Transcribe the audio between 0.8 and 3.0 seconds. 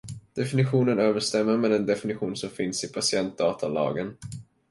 överensstämmer med den definition som finns i